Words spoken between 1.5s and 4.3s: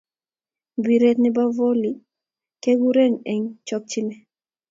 Voli keurereni eng chokchinee.